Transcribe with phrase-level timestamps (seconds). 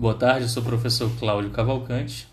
[0.00, 2.28] Boa tarde, eu sou o professor Cláudio Cavalcante,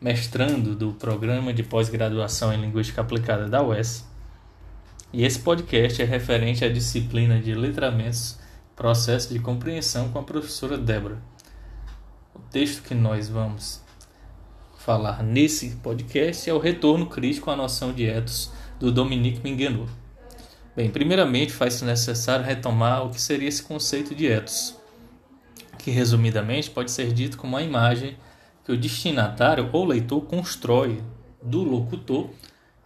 [0.00, 4.08] mestrando do Programa de Pós-Graduação em Linguística Aplicada da UES.
[5.12, 8.38] E esse podcast é referente à disciplina de Letramentos,
[8.74, 11.18] Processo de Compreensão com a professora Débora.
[12.34, 13.82] O texto que nós vamos
[14.78, 18.50] falar nesse podcast é o Retorno Crítico à Noção de Etos,
[18.80, 19.92] do Dominique Minguenot.
[20.74, 24.80] Bem, primeiramente faz-se necessário retomar o que seria esse conceito de etos
[25.82, 28.16] que resumidamente pode ser dito como a imagem
[28.64, 31.02] que o destinatário ou leitor constrói
[31.42, 32.30] do locutor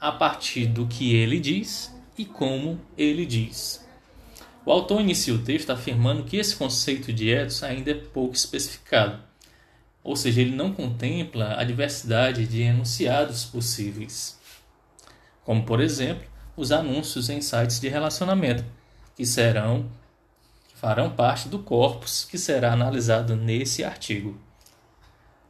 [0.01, 3.85] a partir do que ele diz e como ele diz.
[4.65, 9.21] O autor inicia o texto afirmando que esse conceito de ethos ainda é pouco especificado,
[10.03, 14.39] ou seja, ele não contempla a diversidade de enunciados possíveis,
[15.45, 18.65] como por exemplo os anúncios em sites de relacionamento,
[19.15, 19.87] que serão
[20.87, 24.39] farão parte do corpus que será analisado nesse artigo.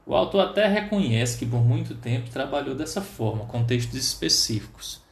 [0.07, 5.03] O autor até reconhece que por muito tempo trabalhou dessa forma, com textos específicos,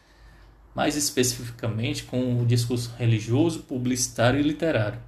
[0.75, 4.99] mais especificamente com o discurso religioso, publicitário e literário.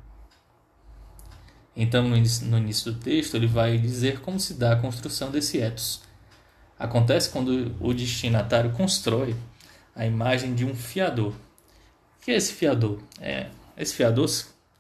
[1.75, 6.03] Então, no início do texto, ele vai dizer como se dá a construção desse ethos.
[6.79, 9.35] Acontece quando o destinatário constrói
[9.95, 11.33] a imagem de um fiador.
[11.33, 13.01] O que é esse fiador?
[13.19, 13.47] É,
[13.79, 14.29] esse fiador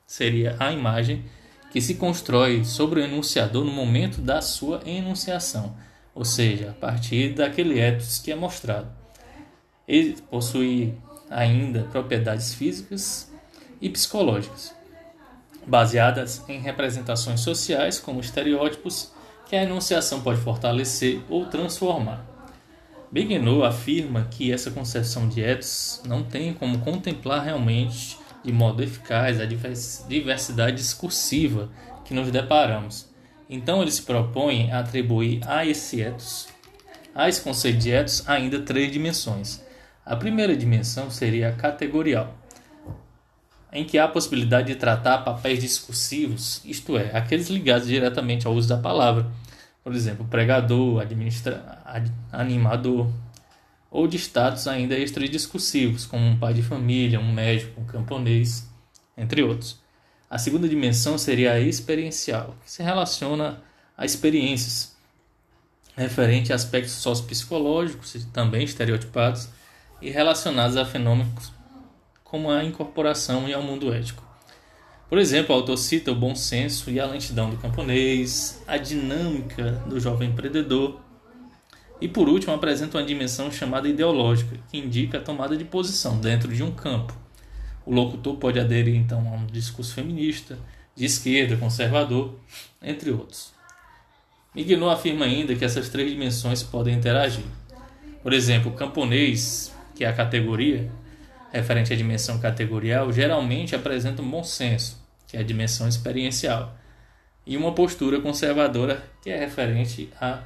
[0.06, 1.24] seria a imagem
[1.70, 5.76] que se constrói sobre o enunciador no momento da sua enunciação,
[6.14, 8.88] ou seja, a partir daquele ethos que é mostrado.
[9.86, 10.94] Ele possui
[11.28, 13.30] ainda propriedades físicas
[13.80, 14.74] e psicológicas,
[15.66, 19.12] baseadas em representações sociais como estereótipos
[19.48, 22.24] que a enunciação pode fortalecer ou transformar.
[23.10, 29.40] Beguenot afirma que essa concepção de ethos não tem como contemplar realmente de modo eficaz
[29.40, 31.68] a diversidade discursiva
[32.04, 33.12] que nos deparamos.
[33.50, 36.46] Então ele se propõe a atribuir a esse ethos,
[37.12, 39.60] a esse conceito de ethos, ainda três dimensões.
[40.04, 42.36] A primeira dimensão seria a categorial,
[43.72, 48.54] em que há a possibilidade de tratar papéis discursivos, isto é, aqueles ligados diretamente ao
[48.54, 49.26] uso da palavra,
[49.82, 51.82] por exemplo, pregador, administra,
[52.30, 53.10] animador,
[53.96, 58.68] ou de status ainda extradiscursivos, como um pai de família, um médico, um camponês,
[59.16, 59.80] entre outros.
[60.28, 63.62] A segunda dimensão seria a experiencial, que se relaciona
[63.96, 64.94] a experiências
[65.96, 69.48] referente a aspectos sociopsicológicos, também estereotipados,
[70.02, 71.50] e relacionados a fenômenos
[72.22, 74.22] como a incorporação e ao mundo ético.
[75.08, 79.82] Por exemplo, o autor cita o bom senso e a lentidão do camponês, a dinâmica
[79.86, 81.00] do jovem empreendedor,
[82.00, 86.52] e por último, apresenta uma dimensão chamada ideológica, que indica a tomada de posição dentro
[86.52, 87.16] de um campo.
[87.84, 90.58] O locutor pode aderir então a um discurso feminista,
[90.94, 92.34] de esquerda, conservador,
[92.82, 93.52] entre outros.
[94.54, 97.44] Miguel afirma ainda que essas três dimensões podem interagir.
[98.22, 100.90] Por exemplo, o camponês, que é a categoria,
[101.52, 106.76] referente à dimensão categorial, geralmente apresenta um bom senso, que é a dimensão experiencial,
[107.46, 110.42] e uma postura conservadora, que é referente à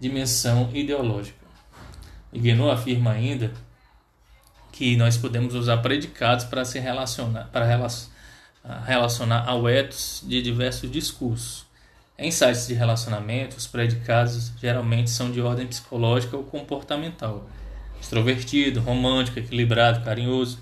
[0.00, 1.38] dimensão ideológica.
[2.32, 3.52] Guénot afirma ainda
[4.72, 7.66] que nós podemos usar predicados para se relacionar, para
[8.86, 11.66] relacionar ao ethos de diversos discursos.
[12.16, 17.48] Em sites de relacionamento, os predicados geralmente são de ordem psicológica ou comportamental.
[18.00, 20.58] Extrovertido, romântico, equilibrado, carinhoso.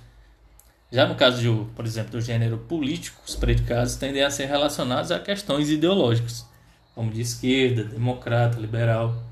[0.90, 5.10] Já no caso, de, por exemplo, do gênero político, os predicados tendem a ser relacionados
[5.10, 6.46] a questões ideológicas,
[6.94, 9.27] como de esquerda, democrata, liberal.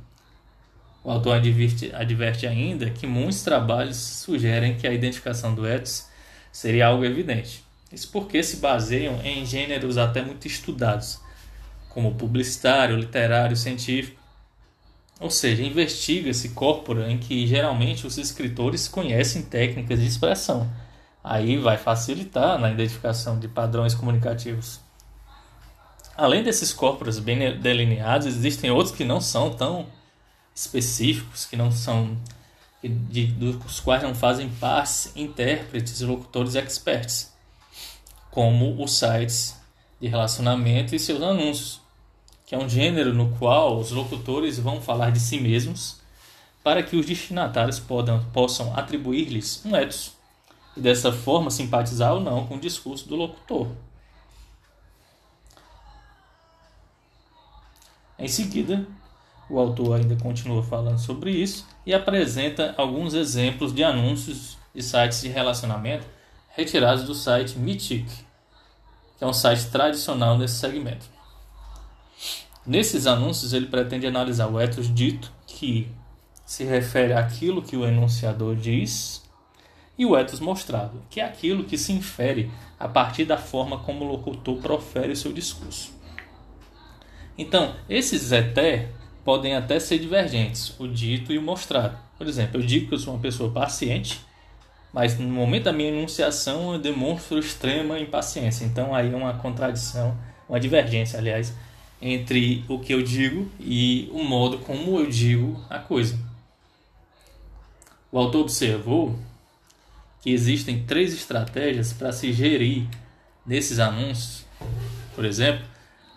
[1.06, 6.08] O autor adverte, adverte ainda que muitos trabalhos sugerem que a identificação do ethos
[6.50, 7.62] seria algo evidente.
[7.92, 11.20] Isso porque se baseiam em gêneros até muito estudados,
[11.90, 14.20] como publicitário, literário, científico.
[15.20, 20.68] Ou seja, investiga-se corpora em que geralmente os escritores conhecem técnicas de expressão.
[21.22, 24.80] Aí vai facilitar na identificação de padrões comunicativos.
[26.16, 29.94] Além desses corpos bem delineados, existem outros que não são tão
[30.56, 32.16] específicos que não são
[32.82, 37.32] de, dos quais não fazem parte intérpretes, locutores experts,
[38.30, 39.54] como os sites
[40.00, 41.80] de relacionamento e seus anúncios,
[42.46, 46.00] que é um gênero no qual os locutores vão falar de si mesmos
[46.64, 50.12] para que os destinatários podam, possam atribuir-lhes um ethos
[50.76, 53.68] e dessa forma simpatizar ou não com o discurso do locutor.
[58.18, 58.86] Em seguida,
[59.48, 65.22] o autor ainda continua falando sobre isso e apresenta alguns exemplos de anúncios de sites
[65.22, 66.06] de relacionamento
[66.48, 68.06] retirados do site Mythic,
[69.18, 71.06] que é um site tradicional nesse segmento.
[72.66, 75.88] Nesses anúncios, ele pretende analisar o ethos dito, que
[76.44, 79.22] se refere àquilo que o enunciador diz,
[79.98, 84.04] e o ethos mostrado, que é aquilo que se infere a partir da forma como
[84.04, 85.92] o locutor profere o seu discurso.
[87.38, 88.90] Então, esses eté
[89.26, 91.98] podem até ser divergentes, o dito e o mostrado.
[92.16, 94.20] Por exemplo, eu digo que eu sou uma pessoa paciente,
[94.92, 98.64] mas no momento da minha enunciação eu demonstro extrema impaciência.
[98.64, 100.16] Então aí é uma contradição,
[100.48, 101.52] uma divergência, aliás,
[102.00, 106.16] entre o que eu digo e o modo como eu digo a coisa.
[108.12, 109.18] O autor observou
[110.22, 112.86] que existem três estratégias para se gerir
[113.44, 114.46] nesses anúncios,
[115.16, 115.66] por exemplo,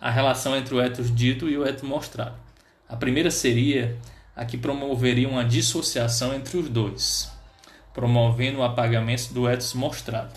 [0.00, 2.49] a relação entre o ethos dito e o ethos mostrado.
[2.90, 3.96] A primeira seria
[4.34, 7.30] a que promoveria uma dissociação entre os dois,
[7.94, 10.34] promovendo o apagamento do ethos mostrado.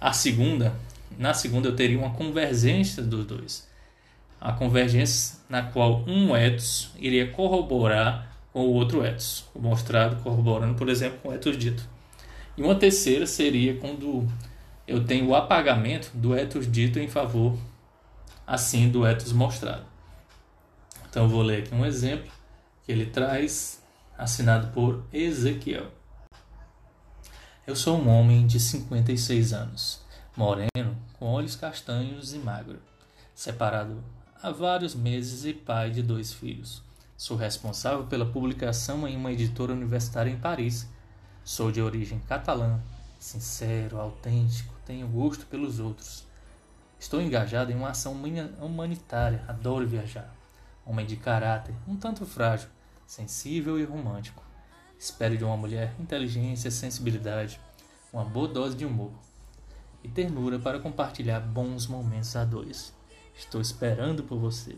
[0.00, 0.72] A segunda,
[1.18, 3.68] na segunda eu teria uma convergência dos dois,
[4.40, 10.76] a convergência na qual um ethos iria corroborar com o outro ethos, o mostrado corroborando,
[10.76, 11.84] por exemplo, com o ethos dito.
[12.56, 14.28] E uma terceira seria quando
[14.86, 17.58] eu tenho o apagamento do ethos dito em favor,
[18.46, 19.93] assim, do ethos mostrado.
[21.14, 22.28] Então vou ler aqui um exemplo
[22.82, 23.80] que ele traz,
[24.18, 25.86] assinado por Ezequiel.
[27.64, 30.00] Eu sou um homem de 56 anos,
[30.36, 32.82] moreno, com olhos castanhos e magro,
[33.32, 34.02] separado
[34.42, 36.82] há vários meses e pai de dois filhos.
[37.16, 40.88] Sou responsável pela publicação em uma editora universitária em Paris
[41.44, 42.80] Sou de origem catalã,
[43.20, 46.26] sincero, autêntico, tenho gosto pelos outros.
[46.98, 48.20] Estou engajado em uma ação
[48.60, 50.42] humanitária, adoro viajar.
[50.86, 52.68] Homem de caráter, um tanto frágil,
[53.06, 54.42] sensível e romântico.
[54.98, 57.60] Espero de uma mulher inteligência, sensibilidade,
[58.12, 59.12] uma boa dose de humor
[60.02, 62.92] e ternura para compartilhar bons momentos a dois.
[63.34, 64.76] Estou esperando por você.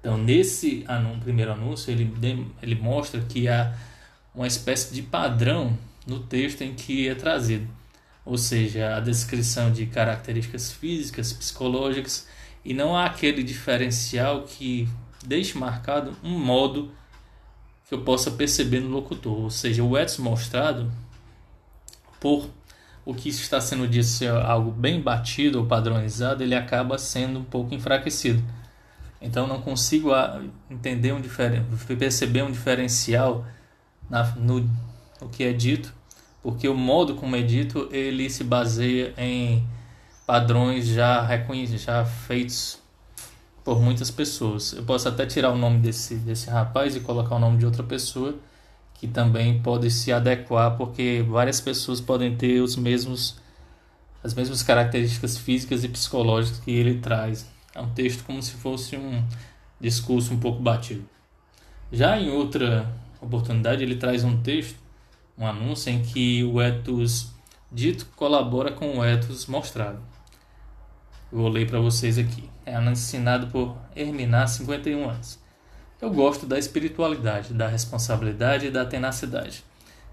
[0.00, 2.10] Então, nesse anúncio, primeiro anúncio, ele,
[2.62, 3.76] ele mostra que há
[4.34, 5.76] uma espécie de padrão
[6.06, 7.68] no texto em que é trazido,
[8.24, 12.26] ou seja, a descrição de características físicas, psicológicas,
[12.64, 14.88] e não há aquele diferencial que
[15.24, 16.92] deixe marcado um modo
[17.88, 20.90] que eu possa perceber no locutor, ou seja, o ethos mostrado
[22.20, 22.48] por
[23.04, 27.44] o que está sendo dito ser algo bem batido ou padronizado, ele acaba sendo um
[27.44, 28.42] pouco enfraquecido.
[29.20, 30.10] Então não consigo
[30.70, 31.20] entender um
[31.96, 33.44] perceber um diferencial
[34.08, 34.60] na, no,
[35.20, 35.92] no que é dito,
[36.42, 39.66] porque o modo como é dito ele se baseia em
[40.26, 42.78] padrões já reconhecidos, já feitos
[43.64, 44.72] por muitas pessoas.
[44.72, 47.82] Eu posso até tirar o nome desse, desse rapaz e colocar o nome de outra
[47.82, 48.34] pessoa
[48.94, 53.40] que também pode se adequar, porque várias pessoas podem ter os mesmos
[54.22, 57.48] as mesmas características físicas e psicológicas que ele traz.
[57.74, 59.24] É um texto como se fosse um
[59.80, 61.08] discurso um pouco batido.
[61.90, 64.78] Já em outra oportunidade, ele traz um texto,
[65.40, 67.32] um anúncio em que o ethos
[67.72, 69.98] dito colabora com o ethos mostrado.
[71.32, 72.50] Vou ler para vocês aqui.
[72.66, 75.38] É assinado por Herminar, 51 anos.
[75.98, 79.64] Eu gosto da espiritualidade, da responsabilidade e da tenacidade.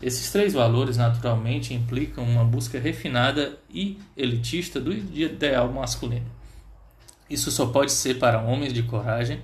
[0.02, 6.30] Esses três valores naturalmente implicam uma busca refinada e elitista do ideal masculino.
[7.30, 9.42] Isso só pode ser para homens de coragem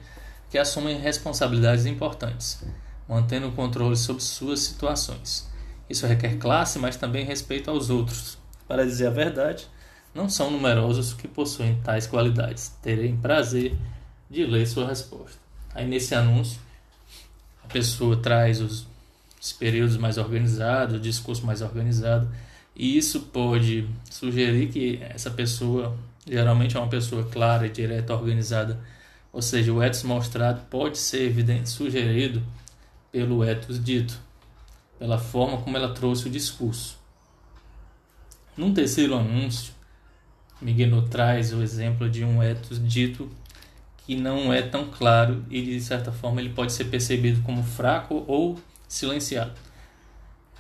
[0.50, 2.64] que assumem responsabilidades importantes,
[3.10, 5.52] mantendo o controle sobre suas situações.
[5.90, 8.38] Isso requer classe, mas também respeito aos outros.
[8.68, 9.68] Para dizer a verdade,
[10.14, 12.70] não são numerosos os que possuem tais qualidades.
[12.82, 13.76] Terei prazer
[14.30, 15.38] de ler sua resposta.
[15.74, 16.60] Aí nesse anúncio,
[17.64, 18.88] a pessoa traz os,
[19.42, 22.30] os períodos mais organizados, o discurso mais organizado,
[22.76, 25.96] e isso pode sugerir que essa pessoa
[26.28, 28.80] geralmente é uma pessoa clara, direta, organizada.
[29.32, 32.42] Ou seja, o ethos mostrado pode ser evidente, sugerido
[33.12, 34.20] pelo ethos dito,
[35.04, 36.98] pela forma como ela trouxe o discurso.
[38.56, 39.74] Num terceiro anúncio,
[40.62, 43.30] Miguel traz o exemplo de um ethos dito
[43.98, 48.24] que não é tão claro e de certa forma ele pode ser percebido como fraco
[48.30, 48.58] ou
[48.88, 49.52] silenciado.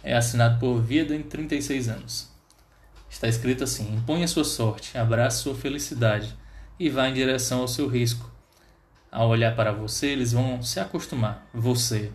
[0.04, 2.30] É assinado por Vida em 36 anos.
[3.10, 6.36] Está escrito assim: imponha sua sorte, abrace sua felicidade
[6.78, 8.30] e vá em direção ao seu risco.
[9.10, 11.48] Ao olhar para você, eles vão se acostumar.
[11.54, 12.12] Você.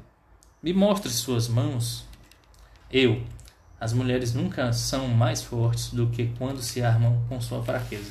[0.63, 2.07] Me mostre suas mãos.
[2.91, 3.23] Eu.
[3.81, 8.11] As mulheres nunca são mais fortes do que quando se armam com sua fraqueza.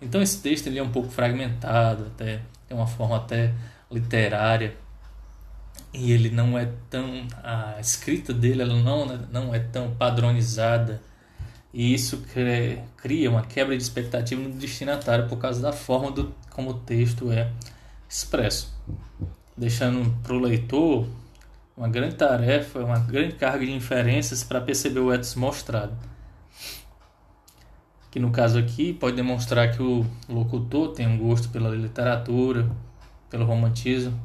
[0.00, 3.52] Então esse texto ele é um pouco fragmentado, até é uma forma até
[3.90, 4.74] literária
[5.92, 11.00] e ele não é tão a escrita dele ela não não é tão padronizada
[11.72, 12.22] E isso
[12.96, 17.30] cria uma quebra de expectativa no destinatário por causa da forma do, como o texto
[17.32, 17.50] é
[18.08, 18.74] expresso,
[19.56, 21.06] deixando para o leitor
[21.78, 25.96] uma grande tarefa, uma grande carga de inferências para perceber o ethos mostrado.
[28.10, 32.68] Que no caso aqui pode demonstrar que o locutor tem um gosto pela literatura,
[33.30, 34.20] pelo romantismo.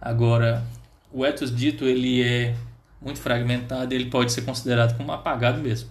[0.00, 0.64] Agora,
[1.12, 2.56] o ethos dito ele é
[2.98, 5.90] muito fragmentado, ele pode ser considerado como apagado mesmo.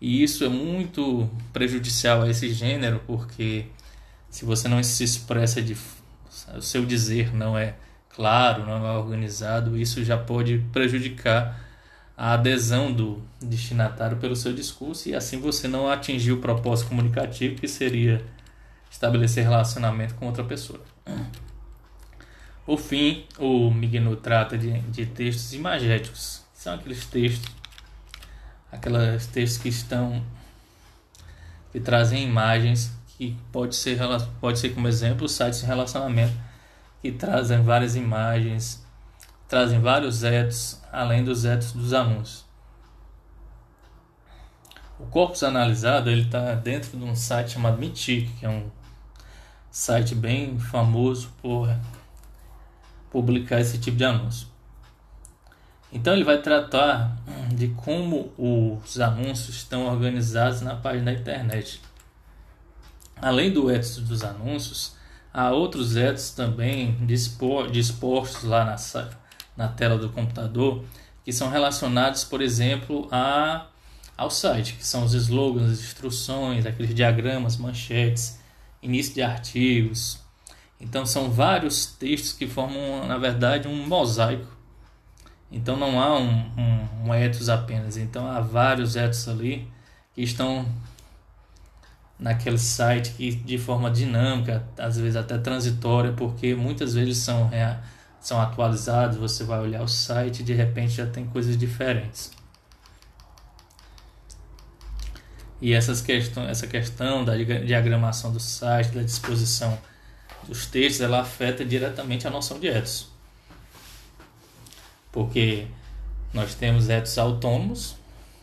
[0.00, 3.66] E isso é muito prejudicial a esse gênero, porque
[4.30, 5.76] se você não se expressa de
[6.56, 7.74] o seu dizer não é
[8.14, 11.58] claro, não é organizado, isso já pode prejudicar
[12.16, 17.56] a adesão do destinatário pelo seu discurso e assim você não atingir o propósito comunicativo
[17.56, 18.22] que seria
[18.90, 20.80] estabelecer relacionamento com outra pessoa.
[22.66, 27.50] Por fim, o Miguel trata de, de textos imagéticos, são aqueles textos,
[28.70, 30.22] aqueles textos que estão
[31.72, 33.98] que trazem imagens que pode ser
[34.40, 36.49] pode ser como exemplo sites de relacionamento
[37.00, 38.84] que trazem várias imagens,
[39.48, 42.44] trazem vários etos, além dos etos dos anúncios.
[44.98, 48.70] O corpus analisado ele está dentro de um site chamado Mitic, que é um
[49.70, 51.74] site bem famoso por
[53.10, 54.46] publicar esse tipo de anúncio.
[55.92, 57.16] Então ele vai tratar
[57.52, 61.80] de como os anúncios estão organizados na página da internet.
[63.16, 64.96] Além do ethos dos anúncios,
[65.32, 66.96] Há outros ethos também
[67.70, 68.76] dispostos lá na,
[69.56, 70.84] na tela do computador
[71.24, 73.66] que são relacionados, por exemplo, a,
[74.16, 78.40] ao site, que são os slogans, as instruções, aqueles diagramas, manchetes,
[78.82, 80.18] início de artigos.
[80.80, 84.48] Então são vários textos que formam, na verdade, um mosaico.
[85.52, 87.12] Então não há um, um, um
[87.48, 89.68] apenas, então há vários ethos ali
[90.14, 90.66] que estão
[92.20, 97.50] naquele site que de forma dinâmica, às vezes até transitória, porque muitas vezes são,
[98.20, 102.30] são atualizados, você vai olhar o site e de repente já tem coisas diferentes.
[105.62, 109.78] E essas questão, essa questão da diagramação do site, da disposição
[110.46, 113.08] dos textos, ela afeta diretamente a noção de ethos.
[115.12, 115.66] Porque
[116.32, 117.96] nós temos ethos autônomos,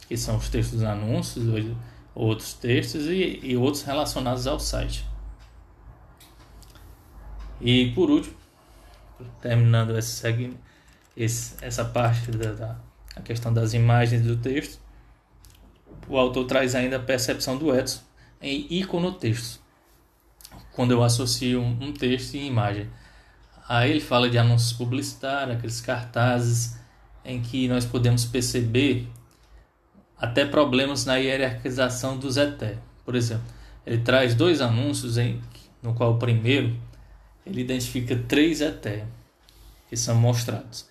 [0.08, 1.44] que são os textos dos anúncios,
[2.18, 5.06] outros textos e, e outros relacionados ao site.
[7.62, 8.36] E por último,
[9.40, 10.24] terminando esse,
[11.16, 12.80] esse, essa parte da, da
[13.16, 14.80] a questão das imagens do texto,
[16.08, 18.02] o autor traz ainda a percepção do Edson
[18.40, 19.60] em iconotexto,
[20.72, 22.90] quando eu associo um, um texto e imagem.
[23.68, 26.80] Aí ele fala de anúncios publicitários, aqueles cartazes
[27.26, 29.08] em que nós podemos perceber
[30.20, 32.62] até problemas na hierarquização dos ET.
[33.06, 33.46] Por exemplo,
[33.86, 35.42] ele traz dois anúncios em,
[35.82, 36.76] no qual o primeiro
[37.46, 39.06] ele identifica três ET
[39.88, 40.90] que são mostrados.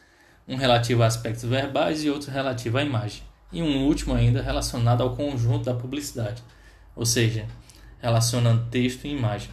[0.49, 3.23] Um relativo a aspectos verbais e outro relativo à imagem.
[3.53, 6.43] E um último ainda relacionado ao conjunto da publicidade,
[6.95, 7.47] ou seja,
[8.01, 9.51] relacionando texto e imagem.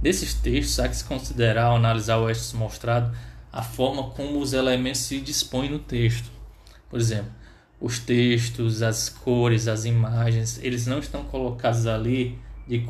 [0.00, 3.16] Desses textos, há que se considerar ao analisar o eixo mostrado
[3.52, 6.30] a forma como os elementos se dispõem no texto
[6.92, 7.32] por exemplo,
[7.80, 12.84] os textos, as cores, as imagens, eles não estão colocados ali de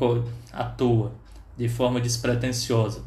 [0.51, 1.15] à toa,
[1.57, 3.01] de forma despretensiosa.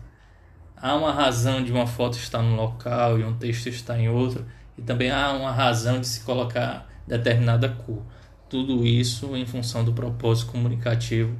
[0.75, 4.47] Há uma razão de uma foto estar num local e um texto estar em outro,
[4.79, 8.03] e também há uma razão de se colocar determinada cor.
[8.49, 11.37] Tudo isso em função do propósito comunicativo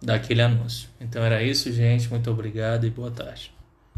[0.00, 0.88] daquele anúncio.
[0.98, 2.08] Então era isso, gente.
[2.08, 3.57] Muito obrigado e boa tarde.